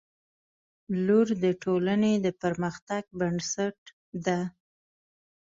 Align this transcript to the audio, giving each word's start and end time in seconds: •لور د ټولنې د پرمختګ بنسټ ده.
•لور 1.05 1.27
د 1.43 1.45
ټولنې 1.63 2.13
د 2.25 2.27
پرمختګ 2.41 3.03
بنسټ 3.19 3.77
ده. 4.25 4.39